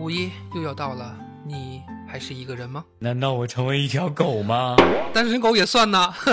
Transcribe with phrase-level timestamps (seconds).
[0.00, 1.14] 五一又要到了，
[1.46, 2.82] 你还是一个人吗？
[2.98, 4.74] 难道我成为一条狗吗？
[5.12, 6.14] 单身狗也算呐。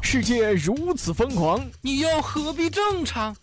[0.00, 3.36] 世界如此疯狂，你又何必正常？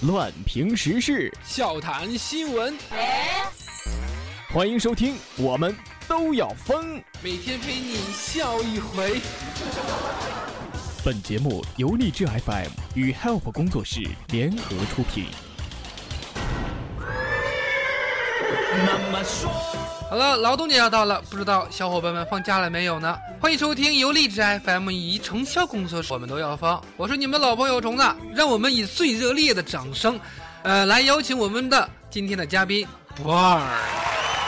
[0.00, 2.76] 乱评时事，笑谈新闻，
[4.52, 5.72] 欢迎收听，我们
[6.08, 7.00] 都要疯。
[7.22, 9.20] 每天陪你笑一回。
[11.04, 15.26] 本节目由荔枝 FM 与 Help 工作室联合出品。
[20.08, 23.18] 好了，劳动节要到了，不知道小伙伴们放假了没有呢？
[23.38, 26.82] 欢迎收听由荔枝 FM 与成效工作室，我们都要放。
[26.96, 28.02] 我是你们老朋友虫子，
[28.34, 30.18] 让我们以最热烈的掌声，
[30.62, 33.60] 呃，来邀请我们的今天的嘉宾不二。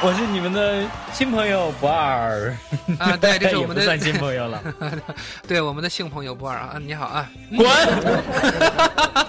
[0.02, 2.54] 我是你们的新朋友不二
[2.98, 4.62] 啊，对，这是 我们的算新朋友了。
[5.48, 7.66] 对，我们的新朋友不二啊，你好啊，滚！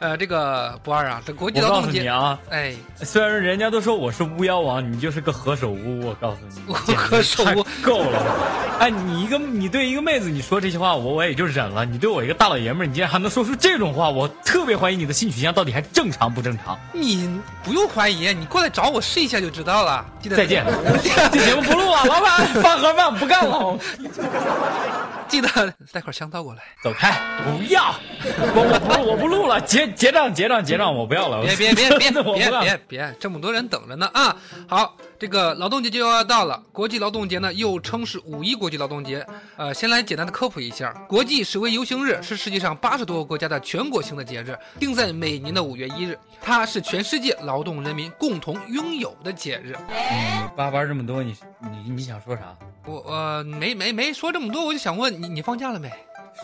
[0.00, 8.22] 呃，这个不二啊，这国际劳动节啊，哎，虽然人家都说我是巫妖王，你就是个何首乌，我告诉你，何首乌够了。
[8.78, 11.84] 哎，你一个你对一个妹子你说这些话，我我也就忍了。
[11.84, 16.78] 你对我一个大老爷们儿，你竟然还能说出这种话，我特别怀疑你的性取向到底还正常不正常。
[16.92, 20.04] 你不用怀疑，你过来找我试一下就知道了。
[20.30, 20.64] 再见，
[21.32, 23.78] 这节目不录了，老板，饭盒饭不干了。
[25.28, 25.48] 记得
[25.92, 26.62] 带块香皂过来。
[26.82, 27.12] 走开，
[27.44, 27.94] 不要，
[28.54, 31.42] 我我不我不录了，结结账结账结账，我不要了。
[31.42, 34.34] 别别别 别别别别，这么多人等着呢啊！
[34.66, 39.26] 好，这个劳动节就要到了，国际劳动节呢又称是五一国际劳动节。
[39.56, 49.76] 呃，先来简单的科普一下，国际示威游行日是世界上八十多个国家的全国性的节日，定在每年的五月一日，它是全世界劳动人民共同拥有的节日。
[49.88, 52.56] 你叭叭这么多，你你你想说啥？
[52.86, 55.90] 我呃没没没说这么多，我就想问你，你放假了没？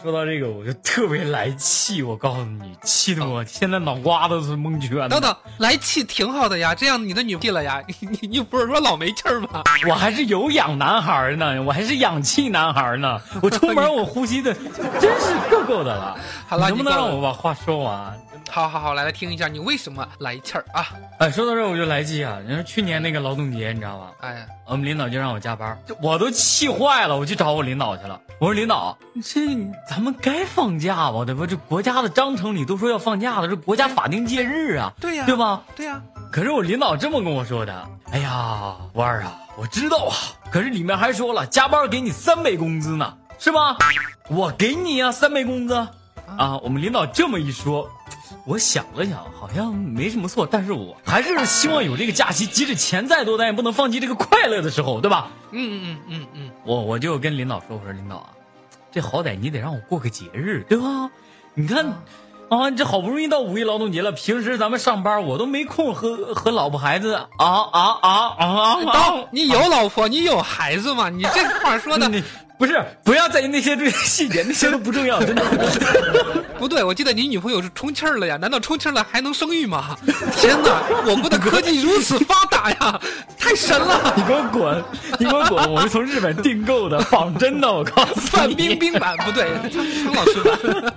[0.02, 2.02] 说到这个，我就特别来气。
[2.02, 5.08] 我告诉你，气得我现在脑瓜子是蒙圈。
[5.08, 7.82] 等等，来气挺好的呀，这样你的女屁了呀？
[8.00, 9.62] 你你你不是说老没气儿吗？
[9.88, 13.20] 我还是有氧男孩呢，我还是氧气男孩呢。
[13.40, 16.18] 我出门 我呼吸的真是够够的了。
[16.46, 18.18] 好了，能不能让我把话说完？
[18.50, 20.86] 好好好，来来听一下，你为什么来气儿啊？
[21.18, 22.38] 哎，说到这我就来气啊！
[22.46, 24.12] 你说去年那个劳动节，你知道吧？
[24.20, 28.20] 哎，我们领导就让我加班，我都气坏了，我去找我领导去了。
[28.38, 29.40] 我说领导，这
[29.88, 31.24] 咱们该放假吧？
[31.24, 31.46] 对吧？
[31.46, 35.62] 这国家的章程里都说要放假的，这国家法定节日啊，对呀，对吧？
[35.74, 36.00] 对呀。
[36.30, 40.14] 可是我领导这么跟我说的，哎呀，弯儿啊，我知道啊，
[40.50, 43.76] 可是里面还说了加班给你三倍工资呢，是吧？
[44.28, 45.74] 我给你啊，三倍工资
[46.38, 46.56] 啊！
[46.62, 47.88] 我们领导这么一说。
[48.46, 55.30] 我想了想，好像没什么错，但是我还是希望有这个假期，即使钱再多，咱也不能放弃这个快乐的时候，对吧？
[55.50, 58.28] 嗯嗯嗯嗯嗯，我我就跟领导说，我说领导啊，
[58.92, 61.10] 这好歹你得让我过个节日，对吧？
[61.54, 61.86] 你看，
[62.50, 69.24] 啊，这好不容易到五一劳动节了，平时咱们上班我都没空和和老婆孩子啊啊啊啊啊！
[69.30, 71.08] 你有老婆，你有孩子吗？
[71.08, 72.10] 你这话说的。
[72.56, 75.42] 不是，不要在意那些这些细节，那些都不重要， 真的。
[76.58, 78.36] 不对，我记得你女朋友是充气儿了呀？
[78.36, 79.96] 难道充气儿了还能生育吗？
[80.36, 83.00] 天哪，我国的科技如此发达呀，
[83.38, 84.14] 太神了！
[84.16, 84.84] 你给我滚，
[85.18, 85.72] 你给我滚！
[85.72, 88.26] 我是从日本订购的 仿真的，我告诉你。
[88.28, 89.50] 范冰冰版不对，
[90.04, 90.94] 苍老师版。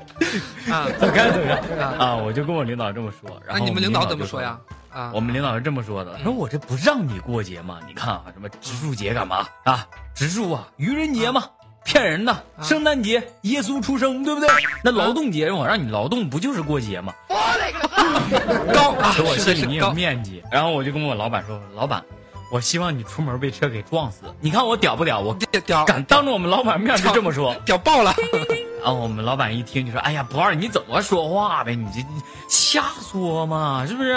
[0.72, 2.16] 啊，走开走开啊！
[2.16, 4.58] 我就跟我领导这么说，然后你们领导怎么说呀？
[4.98, 7.78] 啊，我们领导是这么说的，说我这不让你过节吗？
[7.86, 9.86] 你看啊，什么植树节干嘛啊？
[10.16, 11.44] 植树啊，愚人节嘛，
[11.86, 12.44] 骗人的。
[12.64, 14.50] 圣诞节，耶稣出生，对不对？
[14.84, 17.14] 那劳动节我让你劳动，不就是过节吗？
[17.30, 19.14] 我勒个高啊！
[19.16, 20.42] 给我心里有面积。
[20.52, 22.04] 然后我就跟我老板说，老板，
[22.50, 24.24] 我希望你出门被车给撞死。
[24.40, 25.20] 你看我屌不屌？
[25.20, 28.14] 我屌，敢当着我们老板面就这么说，屌爆了。
[28.84, 31.74] 然后我们老板一听就说：“哎呀，不二，你怎么说话的？
[31.74, 32.00] 你这
[32.48, 34.14] 瞎说嘛，是不是？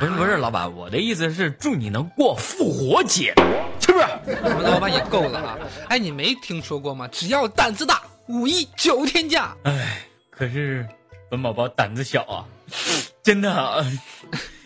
[0.00, 3.32] 不是不是，老板，我的意思是祝你能过复活节，
[3.78, 4.04] 是不是？
[4.42, 5.56] 我们老板也够了啊！
[5.88, 7.06] 哎，你没听说过吗？
[7.12, 9.54] 只要胆子大，五一九天假。
[9.62, 10.84] 哎，可是
[11.30, 12.44] 本宝宝胆子小啊，
[13.22, 13.86] 真的。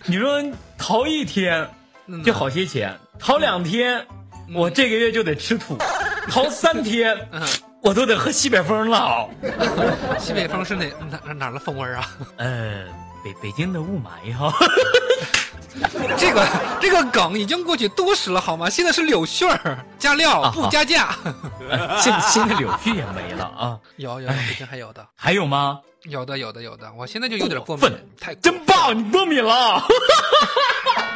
[0.07, 0.43] 你说
[0.79, 1.69] 头一天
[2.25, 4.07] 就好些钱，逃两天
[4.55, 5.77] 我这个月就得吃土，
[6.29, 7.17] 逃三天。”
[7.85, 9.29] 我都得喝西北风了，
[10.19, 10.87] 西北风是哪
[11.23, 12.11] 哪哪的风味啊？
[12.39, 12.87] 呃，
[13.23, 14.51] 北北京的雾霾哈。
[16.17, 16.47] 这个
[16.81, 18.71] 这个梗已经过去多时了好吗？
[18.71, 21.15] 现在是柳絮儿加料不加价。
[22.01, 23.79] 现现在柳絮也没了啊？
[23.97, 25.07] 有有，北京还有的。
[25.15, 25.79] 还有吗？
[26.05, 28.97] 有的有的有的，我现在就有点过敏，太真棒！
[28.97, 29.87] 你过敏了。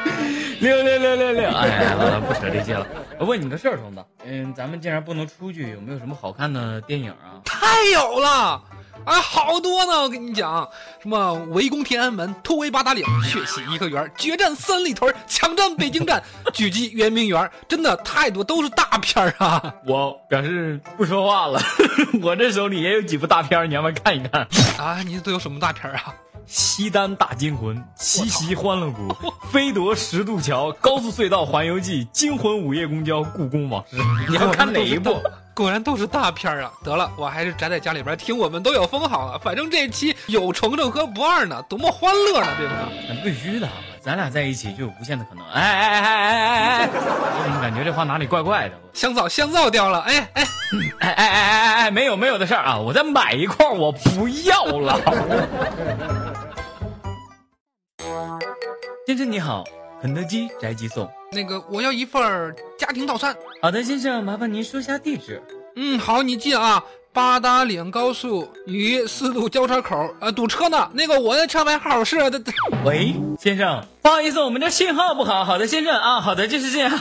[0.61, 1.49] 六六六六六！
[1.51, 2.87] 哎呀，完了，不扯这些了。
[3.19, 7.39] 我问你个事儿，虫子，嗯，咱们既然不能出去，有没有什么好看的电影啊？
[7.45, 8.61] 太有了！
[9.05, 10.03] 啊，好多呢！
[10.03, 10.69] 我跟你讲，
[11.01, 16.23] 什么围攻天安门、突围八达岭、血洗颐和园、决战三里屯、抢占北京站、
[16.53, 19.73] 狙击圆明园，真的太多，都是大片儿啊！
[19.87, 21.61] 我表示不说话了。
[22.21, 24.47] 我这手里也有几部大片，你要不要看一看？
[24.77, 26.15] 啊，你都有什么大片啊？
[26.49, 29.15] 西单大惊魂、七夕欢乐谷、
[29.53, 33.99] 飞夺十渡桥、高速隧道环游记、惊魂午夜公交、故宫往事。
[34.27, 35.21] 你要看哪一部？
[35.55, 36.71] 果然都是大片啊！
[36.85, 39.37] 得了，我还是宅在家里边听我们都有风好了。
[39.41, 42.89] 反正这期有程程和不二呢，多么欢乐呢，对吧？
[43.09, 43.69] 那必须的，
[44.01, 45.45] 咱俩在一起就有无限的可能。
[45.49, 46.89] 哎哎哎哎哎哎哎！
[46.95, 48.75] 我怎么感觉这话哪里怪怪的？
[48.95, 49.99] 香皂香皂掉了！
[50.03, 50.49] 哎哎哎
[51.01, 51.91] 哎哎哎哎！
[51.91, 52.79] 没有没有的事儿啊！
[52.79, 55.01] 我再买一块，我不要了。
[59.07, 59.65] 先生你好，
[60.01, 61.09] 肯德基宅急送。
[61.33, 63.35] 那个，我要一份家庭套餐。
[63.63, 65.43] 好的，先生，麻烦您说下地址。
[65.77, 66.83] 嗯，好，你记啊，
[67.13, 70.91] 八达岭高速与四路交叉口，呃，堵车呢。
[70.93, 72.41] 那个，我的车牌号是的。
[72.85, 75.45] 喂，先生，不好意思，我们这信号不好。
[75.45, 76.99] 好的，先生啊，好的，就是这样。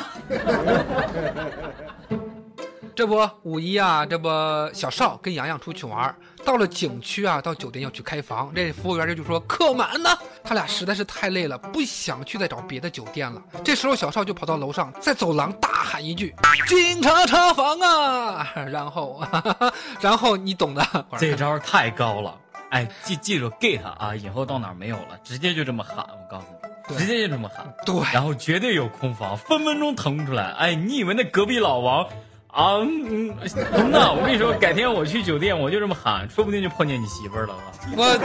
[2.95, 4.27] 这不五一啊，这不
[4.73, 6.15] 小邵跟洋洋出去玩，
[6.47, 10.09] 到了景区啊，到酒店要去开房，这服务员这就说客满呢。
[10.45, 13.41] 他俩实在是太累了，不想去再找别的酒店了。
[13.65, 16.33] 这时候小邵就跑到楼上，在走廊大喊一句
[16.65, 19.21] ：“警察查房啊！” 然后，
[19.99, 21.05] 然后你懂的。
[21.19, 22.33] 这招太高了，
[22.69, 26.45] 哎，记记住 get 啊，以后到哪没有了，直接就这么喊，我告诉
[26.89, 27.67] 你，直接就这么喊。
[27.85, 30.53] 对，然后绝对有空房，分分钟腾出来。
[30.53, 32.07] 哎，你以为那隔壁老王？
[32.51, 33.35] 啊，嗯，
[33.75, 37.53] 彤彤，我跟你说，改天我去酒店，我就这么喊，说不定就碰见你媳妇儿了。
[37.95, 38.17] 我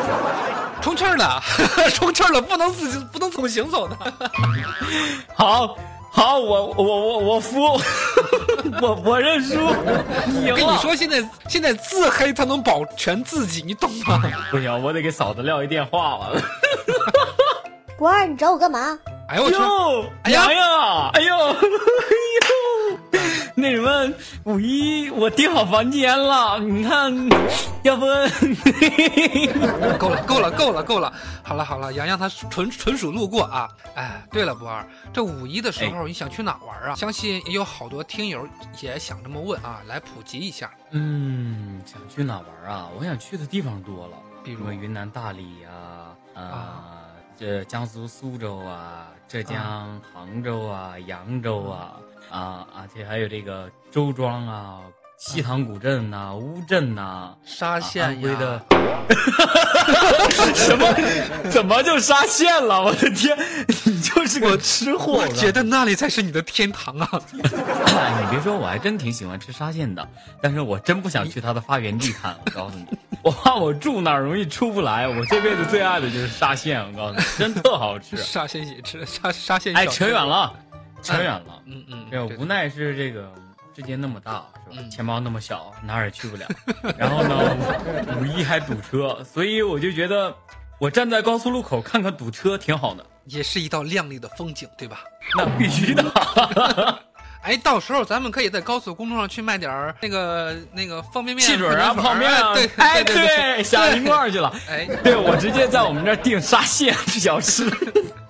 [0.81, 1.41] 充气儿了，
[1.93, 3.97] 充气儿了，不能自己不能怎么行走的。
[5.35, 5.77] 好，
[6.11, 7.61] 好，我我我我服，
[8.81, 9.55] 我我认输。
[9.67, 14.23] 我跟你说，现在现在自黑才能保全自己，你懂吗？
[14.51, 16.41] 不行，我得给嫂子撂一电话了。
[17.99, 18.99] 博二，你找我干嘛？
[19.29, 19.57] 哎呦我去！
[20.25, 21.11] 哎呀呀！
[21.15, 21.35] 哎呦！
[21.35, 21.57] 哎呦！
[23.62, 24.12] 那什么，
[24.43, 27.14] 五一我订好房间了，你看，
[27.85, 28.05] 要不？
[29.99, 31.12] 够了，够了，够了，够了！
[31.44, 33.69] 好了好了，洋洋他纯纯属路过啊。
[33.94, 36.97] 哎，对了，博二，这五一的时候你想去哪玩啊？
[36.97, 38.44] 相信也有好多听友
[38.81, 40.69] 也想这么问啊，来普及一下。
[40.91, 42.88] 嗯，想去哪玩啊？
[42.99, 45.70] 我想去的地方多了，比如云南大理呀，
[46.35, 46.92] 啊。
[47.43, 52.00] 这江苏苏州啊，浙江杭州啊，扬州啊，
[52.31, 54.81] 啊而且还有这个周庄啊，
[55.25, 58.61] 西塘古镇呐，乌镇呐，沙县呀。
[60.53, 60.93] 什么？
[61.49, 62.83] 怎么就沙县了？
[62.83, 63.39] 我的天，
[63.85, 65.13] 你就是个吃货！
[65.13, 67.09] 我觉得那里才是你的天堂啊！
[67.33, 67.41] 你
[68.31, 70.05] 别说，我还真挺喜欢吃沙县的，
[70.43, 72.37] 但是我真不想去它的发源地看。
[72.45, 72.85] 我告诉你，
[73.23, 75.07] 我怕我住那儿容易出不来。
[75.07, 78.17] 我这辈子最爱的就是沙县，我告诉你，真特好吃。
[78.17, 79.73] 沙县喜吃沙沙县。
[79.77, 80.53] 哎，扯远了，
[81.01, 81.63] 扯远了。
[81.67, 83.33] 嗯嗯，这无奈是这个。
[83.75, 84.89] 世界那么大，是吧？
[84.91, 86.47] 钱包那么小，哪儿也去不了。
[86.97, 87.57] 然后呢，
[88.21, 90.35] 五一还堵车，所以我就觉得，
[90.79, 95.01] 我站在高速路口看看堵车挺好的，也是一道亮丽的风景，对吧？
[95.39, 96.05] 那必须的。
[97.43, 102.55] 哎，到时候咱们可以在高速公路上去卖点儿那个那个方便面、汽水啊、泡面啊。
[102.55, 104.55] 对，哎对，想一块儿去了。
[104.69, 107.69] 哎，对我直接在我们这儿订沙县小吃，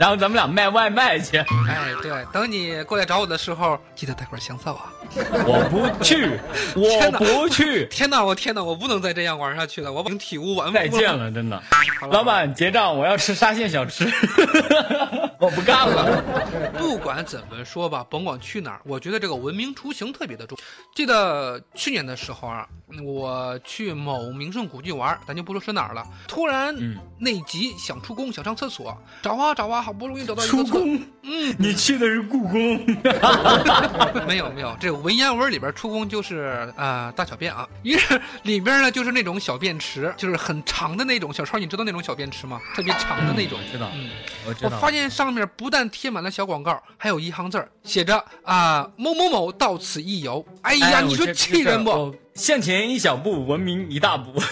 [0.03, 1.37] 然后咱们俩卖外卖去。
[1.37, 4.93] 哎，对，等你过来找我的时候，记得带块香皂啊。
[5.47, 6.41] 我不去，
[6.75, 7.87] 我不去。
[7.87, 10.75] 天哪，我天哪，我不能再这样玩下去了，我体无完肤。
[10.75, 11.63] 再见了，真的。
[12.11, 14.05] 老板结账，我要吃沙县小吃。
[15.43, 16.23] 我不干了。
[16.79, 20.57] 不管怎么说吧，甭管去哪儿，我觉得这个文明出行特别的重。
[20.95, 22.65] 记得去年的时候啊，
[23.05, 26.07] 我去某名胜古迹玩，咱就不说是哪儿了。
[26.29, 26.73] 突然
[27.19, 30.97] 内急想出宫，想上厕所，找啊找啊，好不容易找到一个出宫。
[31.25, 32.87] 嗯，你去的是故宫？
[34.29, 37.69] 没有没有，这文言文里边出宫就是啊大小便啊。
[37.83, 41.33] 于是里边呢就是那种小便池，就是很长的那种。
[41.33, 42.61] 小超，你知道那种小便池吗？
[42.77, 43.59] 特别长的那种。
[43.73, 43.89] 知道。
[43.95, 44.11] 嗯，
[44.47, 44.71] 我知道。
[44.71, 50.45] 我发现上面不但贴满了小广告，还有一行字儿写着啊某某某到此一游。
[50.62, 52.15] 哎呀，你说气人不？
[52.35, 54.41] 向前一小步，文明一大步。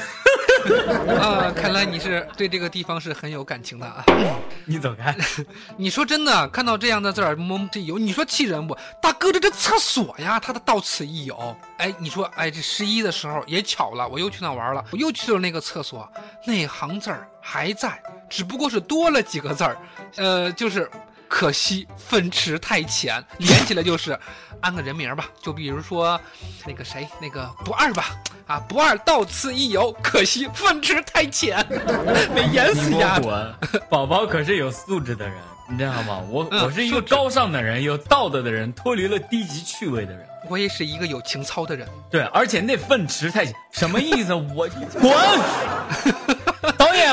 [1.19, 4.05] 啊，看来你是对这个地方是很有感情的啊。
[4.67, 5.17] 你走开。
[5.79, 8.77] 你说真的，看到这样的字儿，某这游，你说气人不？
[9.01, 11.57] 大哥，这这厕所呀，他的到此一游。
[11.79, 16.07] 哎，你说，哎，这十一的时候也巧了，我又去那玩了，我又去了那个厕所，
[16.45, 17.99] 那行字儿还在，
[18.31, 19.77] 只不过是多了几个字儿，
[20.17, 20.89] 呃，就是。
[21.33, 24.19] 可惜粪池太浅，连起来就是
[24.61, 26.21] 安个人名吧，就比如说
[26.67, 28.07] 那个谁，那个不二吧，
[28.49, 31.65] 啊不二到此一游，可惜粪池太浅，
[32.35, 33.83] 没淹死丫你给我滚！
[33.89, 35.37] 宝宝可是有素质的人，
[35.71, 36.19] 你知道吗？
[36.29, 40.27] 我、嗯我是一个高尚的人，有道德的人，脱离了低级趣味的人。
[40.49, 41.87] 我也是一个有情操的人。
[42.11, 44.35] 对，而且那粪池太什么意思？
[44.35, 44.67] 我
[45.01, 46.30] 滚！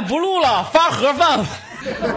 [0.01, 1.45] 不录了，发盒饭。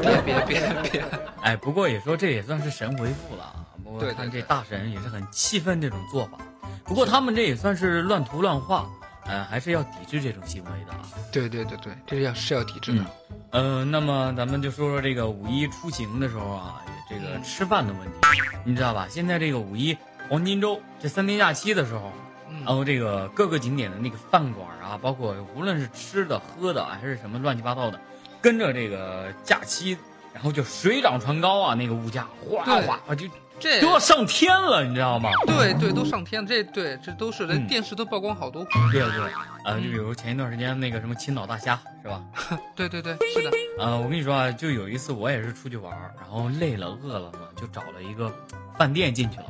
[0.00, 0.60] 别别别
[0.90, 1.04] 别，
[1.42, 3.54] 哎，不过也说这也算是神回复了啊。
[3.84, 6.38] 不过看这大神也是很气愤这种做法。
[6.84, 8.88] 不过他们这也算是乱涂乱画，
[9.26, 11.00] 呃，还是要抵制这种行为的啊。
[11.30, 13.04] 对对对对，这是要是要抵制的。
[13.52, 19.06] 呃，那么咱们就说说这个五一出行的时候啊，这个嗯吃饭的问题，你知道吧？
[19.08, 19.96] 现在这个五一
[20.28, 22.29] 黄金周这三天假期的时候，嗯
[22.64, 28.00] 然后这个各个景点的那个饭馆啊，包括无论是吃的、喝的，还是什么乱七八糟的，
[28.40, 29.96] 跟着这个假期，
[30.32, 33.26] 然后就水涨船高啊，那个物价哗对哗啊就
[33.58, 35.30] 这都要上天了，你知道吗？
[35.46, 38.64] 对对都上天了，这对这都是连嗯电视都曝光好多。
[38.90, 39.32] 对对，
[39.66, 42.24] 呃，就比如前一段时间那个什么青岛大虾是吧？
[42.74, 43.50] 对对对，是的。
[43.78, 48.32] 呃，我跟你说啊，就有一次我也是出去玩，然后累了饿了嘛，就找了一个
[48.78, 49.46] 饭店进去了。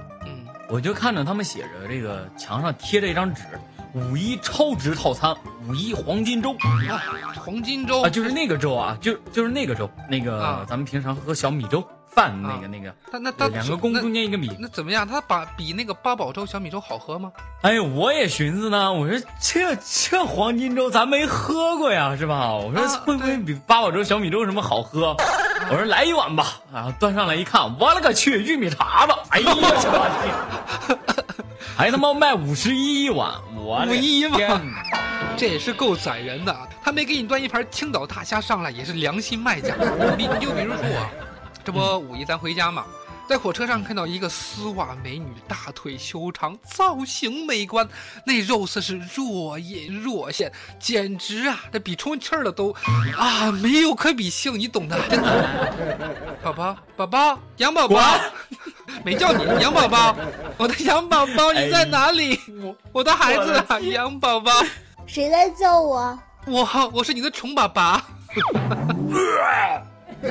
[0.71, 3.43] 嗯，我就看着他们写着这个墙上贴着一张纸，
[3.93, 5.35] 五一超值套餐，
[5.69, 7.03] 五一黄金周啊，
[7.45, 10.65] 黄金周啊，就是那个粥啊，就就是那个粥，那个、啊。
[10.69, 11.85] 咱们平常喝小米粥
[12.21, 14.51] 饭那个、那个，他那他两个公中间一个米。
[14.59, 15.09] 那怎么样？
[15.09, 17.33] 他把比那个八宝粥、小米粥好喝吗？
[17.63, 22.53] 哎呦，我也寻思呢，我说这这黄金粥咱没喝过呀，是吧？
[22.53, 25.17] 我说啊会不会比八宝粥、小米粥什么好喝？
[25.71, 29.15] 我说来一碗吧，然后端上来一看，我勒个去，玉米碴子！
[29.31, 30.99] 哎呀，我天，
[31.75, 34.61] 还他妈卖五十一一碗，我的51吗天
[35.39, 36.55] 这也是够宰人的。
[36.83, 39.75] 他没给你端一盘青岛大虾上来，也是良心卖家。
[40.19, 41.09] 你你就比如说我，
[41.65, 42.85] 这不五一咱回家嘛，
[43.29, 47.89] 在火车上看到一个丝袜美女，大腿修长，造型美观，
[48.27, 52.75] 那肉色是若隐若现，简直啊，这比充气儿的都
[53.17, 56.17] 啊没有可比性，你懂的， 真的。
[56.43, 58.19] 宝宝，宝宝，杨宝宝，
[59.05, 60.17] 没叫你杨宝宝，
[60.57, 62.41] 我的杨宝宝你在哪里？
[62.63, 64.51] 我我的孩子啊，杨宝宝。
[65.07, 66.19] 谁在叫我？
[66.47, 68.03] 我我是你的宠爸爸。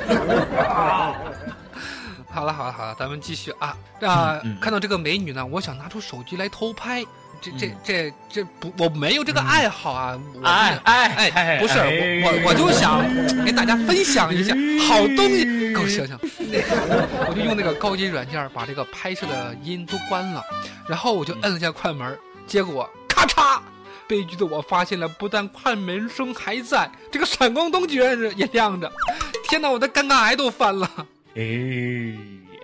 [2.31, 4.39] 好了好了好了，咱们继续啊啊！
[4.43, 7.03] 嗯嗯看到这个美女呢，我想拿出手机来偷拍。
[7.41, 10.19] 这这嗯这这不，我没有这个爱好啊！
[10.35, 13.01] 我哎哎不是哎我我我就想
[13.45, 14.53] 给大家分享一下
[14.85, 15.73] 好东西。
[15.73, 16.19] 给我醒醒！
[16.51, 16.59] 那
[17.29, 20.43] 我就用那个高级软件把这个拍摄的音都关了，
[20.87, 23.59] 然后我就摁了一下快门，结果咔嚓。
[24.05, 28.91] 悲剧的我发现了，不但快门声还在，这个闪光灯居然是也亮着。
[29.49, 30.87] 天哪，我的尴尬癌都翻了。
[31.35, 31.41] 哎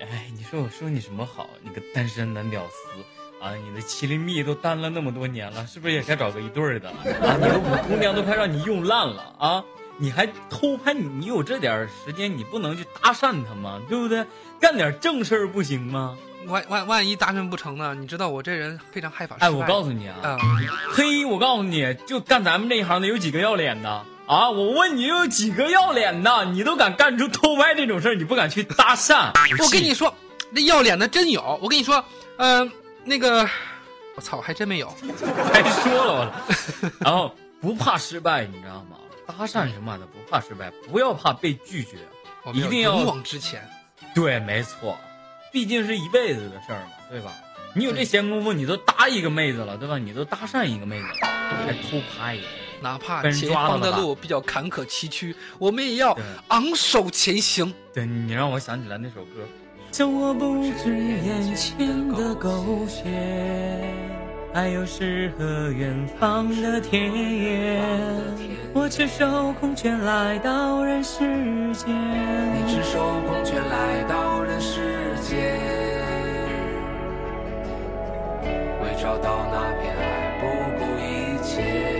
[0.02, 1.50] 哎，你说我说你什么好？
[1.64, 3.56] 你个单身男屌丝啊！
[3.56, 7.36] 你的麒麟蜜都单了那么多年了，是不是也该找个一对儿的啊？
[7.38, 9.64] 你的五姑娘都快让你用烂了啊！
[9.98, 11.08] 你还偷拍你？
[11.08, 13.82] 你有这点时间，你不能去搭讪她吗？
[13.90, 14.24] 对不对？
[14.60, 16.16] 干点正事儿不行吗？
[16.46, 17.96] 万万万一搭讪不成呢？
[17.96, 19.38] 你知道我这人非常害怕。
[19.38, 20.38] 哎，我告诉你啊，啊，
[20.92, 24.50] 嘿，我告诉你，就干咱们这一行的有几个要脸的啊？
[24.50, 26.46] 我问你，有几个要脸的？
[26.46, 29.32] 你都敢干出偷拍这种事儿，你不敢去搭讪？
[29.64, 30.14] 我跟你说，
[30.52, 31.60] 那要脸的真有。
[31.62, 32.04] 我跟你说，
[32.38, 32.72] 嗯、
[33.04, 33.50] 那个，
[34.16, 34.88] 我操，还真没有。
[35.54, 36.44] 还说了我了。
[37.00, 38.98] 然后不怕失败，你知道吗？
[39.28, 41.98] 搭讪什么的不怕失败，不要怕被拒绝。
[42.54, 43.68] 一定要勇往直前。
[44.14, 44.98] 对，没错，
[45.52, 47.34] 毕竟是一辈子的事儿嘛，对吧？
[47.74, 49.98] 你有这闲工夫，你都搭一个妹子了，对吧？
[49.98, 52.38] 你都搭讪一个妹子了，你还偷拍？
[52.82, 56.18] 哪怕前方的路比较坎坷崎岖，我们也要
[56.50, 57.74] 昂首前行。
[57.94, 59.42] 对你让我想起来那首歌。
[59.92, 63.04] 叫我不止眼前的苟且，
[64.54, 67.82] 还有诗和远方的田野。
[68.74, 71.20] 我赤手空拳来到人世
[71.74, 71.96] 间。
[71.96, 75.58] 你赤手空拳来到人世间，
[78.84, 80.44] 为找到那片爱不
[80.78, 81.95] 顾一切。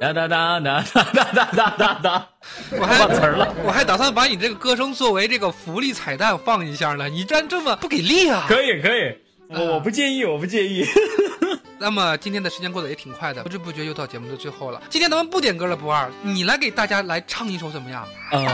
[0.00, 2.28] 哒哒哒哒哒哒哒哒哒哒，
[2.78, 3.54] 我还忘词儿了。
[3.64, 8.44] 我还打算把你这个歌声作为这个福利彩蛋放一下呢，你居然这么不给力啊！
[8.48, 9.16] 可以可以，
[9.48, 10.84] 我我不介意，我不介意。
[11.78, 14.82] 那么今天的时间过得也挺快的，不知不觉又到节目的最后了。
[14.90, 18.06] 今天咱们不点歌了，不二，你来给大家来唱一首怎么样？
[18.32, 18.46] 嗯，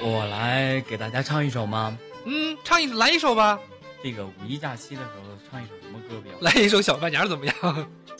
[0.00, 1.96] 我来给大家唱一首吗？
[2.24, 3.58] 嗯，唱一来一首吧，
[4.02, 6.40] 这个五一假期的时候唱一首什么歌比较好？
[6.42, 7.54] 来一首小半年怎么样？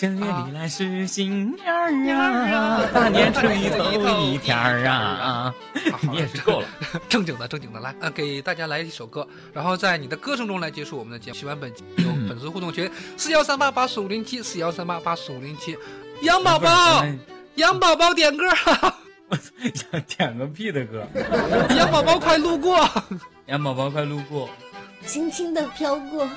[0.02, 1.92] 正月里来是新年儿
[2.50, 5.54] 啊，大年初一头一天儿啊。
[6.00, 6.66] 你也是够了，
[7.08, 11.36] 正经的正经的来，呃，给大家来一首歌，然后在你的歌声中来结束我们的节目。
[11.36, 15.78] 喜欢本集有粉丝互动群四幺三八八四五零七四幺三八八四五零七，
[16.22, 17.06] 杨宝宝，
[17.54, 18.44] 杨宝宝点歌，
[19.28, 19.38] 我
[19.72, 21.06] 想点个屁的歌，
[21.76, 22.90] 杨宝宝快路过，
[23.46, 24.50] 杨宝宝快路过，
[25.06, 26.28] 轻轻的飘过。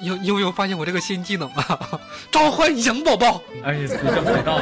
[0.00, 2.00] 有有没有发现我这个新技能啊？
[2.30, 4.60] 召唤羊宝宝，而且随叫随到。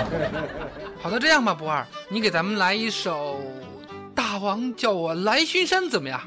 [1.03, 3.41] 好的，这样吧，不二，你给咱们来一首
[4.14, 6.21] 《大王叫我来巡山》怎么样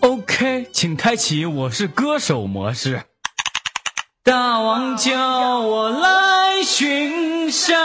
[0.00, 3.02] ？OK，请开启我是歌手模式。
[4.22, 7.76] 大王叫我来巡山，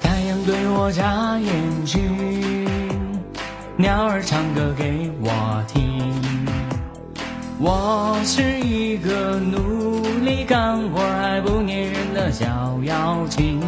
[0.00, 1.67] 太阳对我眨眼睛。
[3.80, 5.30] 鸟儿唱歌给我
[5.68, 6.12] 听，
[7.60, 13.60] 我是一个努力干活还不粘人的小妖精。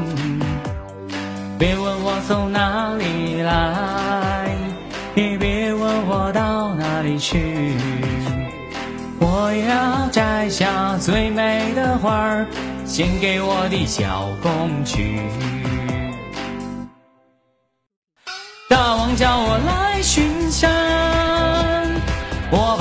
[1.57, 4.53] 别问我从哪里来，
[5.15, 7.77] 也别问我到哪里去。
[9.21, 12.47] 我要摘下最美的花儿，
[12.85, 15.21] 献给我的小公举。
[18.69, 19.90] 大王叫我来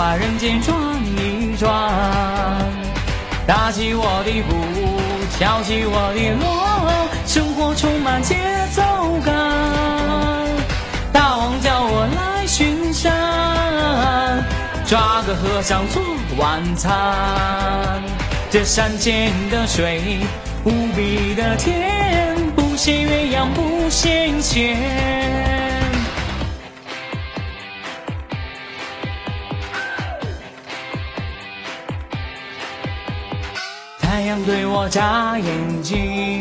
[0.09, 0.75] 把人间转
[1.05, 1.69] 一转，
[3.45, 4.99] 打起我的鼓，
[5.37, 6.91] 敲起我的锣，
[7.27, 8.35] 生活充满节
[8.73, 8.81] 奏
[9.23, 9.35] 感。
[11.13, 14.43] 大王叫我来巡山，
[14.87, 16.01] 抓个和尚做
[16.39, 18.01] 晚餐。
[18.49, 20.21] 这山间的水，
[20.63, 25.58] 无比的甜，不羡鸳鸯不羡仙。
[34.29, 36.39] 阳对我眨眼睛，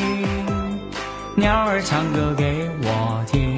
[1.35, 3.57] 鸟儿唱歌给我听。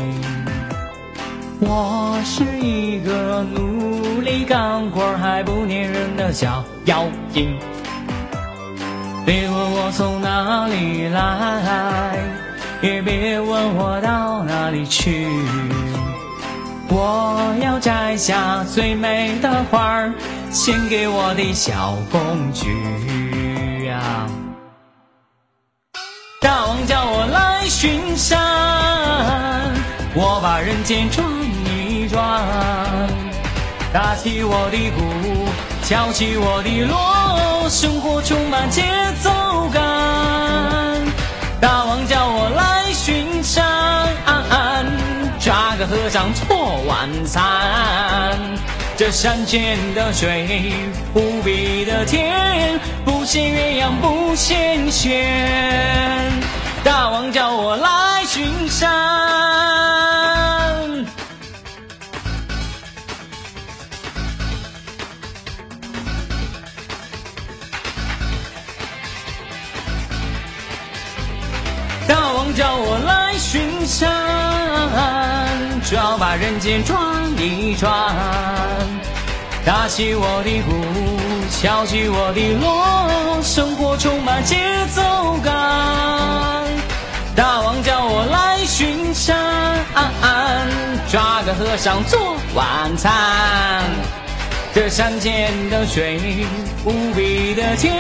[1.59, 7.59] 我是一个努力干活还不粘人的小妖精。
[9.27, 12.17] 别问我从哪里来，
[12.81, 15.27] 也别问我到哪里去。
[16.89, 20.13] 我要摘下最美的花儿，
[20.53, 22.69] 献给我的小公举。
[26.41, 28.39] 大王叫我来巡山，
[30.15, 31.25] 我把人间转
[31.65, 32.21] 一转，
[33.93, 35.01] 打起我的鼓，
[35.85, 38.83] 敲起我的锣，生活充满节
[39.23, 39.31] 奏
[39.73, 39.81] 感。
[41.61, 44.09] 大王叫我来巡山，
[45.39, 48.39] 抓个和尚做晚餐。
[49.01, 50.75] 这山间的水
[51.15, 56.31] 无比的甜，不羡鸳鸯不羡仙。
[56.85, 58.91] 大王叫我来巡山。
[72.07, 74.11] 大王叫我来巡山，
[75.91, 76.97] 就要把人间转
[77.37, 77.91] 一转。
[79.65, 80.71] 打起我的鼓，
[81.51, 84.55] 敲起我的锣，生活充满节
[84.95, 85.03] 奏
[85.43, 85.53] 感。
[87.35, 89.37] 大王叫我来巡山，
[91.11, 93.83] 抓个和尚做晚餐。
[94.73, 96.47] 这山间的水
[96.85, 97.93] 无比的甜，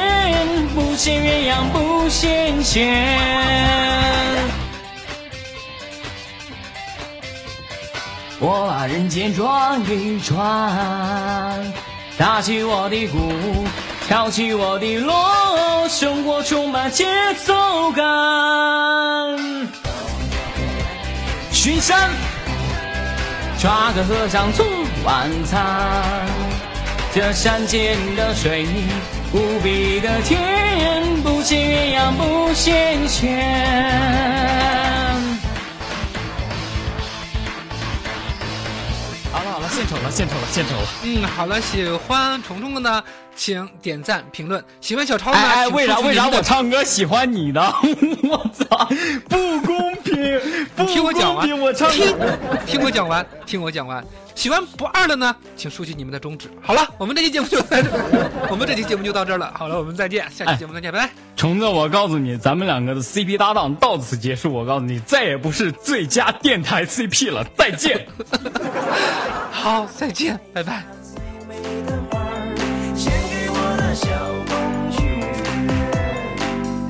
[0.76, 4.59] 不羡鸳鸯不羡仙。
[8.42, 10.34] 我把人间转一转，
[12.16, 13.66] 打起我的鼓，
[14.08, 17.04] 敲起我的锣，生活充满节
[17.44, 18.02] 奏感。
[21.52, 22.08] 巡山，
[23.58, 24.64] 抓个和尚做
[25.04, 25.60] 晚餐。
[27.12, 28.66] 这山间的水
[29.34, 34.89] 无比的甜，不羡鸳鸯不羡仙。
[39.90, 40.88] 献丑了，献丑了，献丑了。
[41.02, 43.02] 嗯，好了，喜欢虫虫的呢，
[43.34, 44.62] 请点赞评论。
[44.80, 45.38] 喜欢小超呢？
[45.38, 47.60] 哎，为啥为啥我唱歌喜欢你呢？
[48.22, 48.88] 我操，
[49.28, 50.40] 不公平！
[50.86, 52.16] 听我讲完，我唱听，
[52.66, 54.04] 听我讲完，听我讲完。
[54.36, 56.48] 喜欢不二的呢，请竖起你们的中指。
[56.62, 57.90] 好了，我们这期节目就在这，
[58.48, 59.52] 我们这期节目就到这儿了。
[59.56, 61.29] 好了，我们再见，下期节目再见，拜拜。
[61.40, 64.52] 虫子，我告诉你，咱们两个的 CP 搭档到此结束。
[64.52, 67.42] 我告诉你，再也不是最佳电台 CP 了。
[67.56, 68.06] 再见。
[69.50, 70.84] 好，再见，拜拜。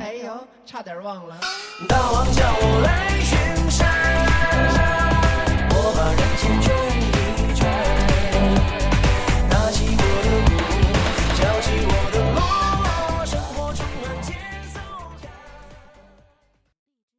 [0.01, 1.39] 哎呦，差点忘了。
[1.87, 3.20] 大王叫我来。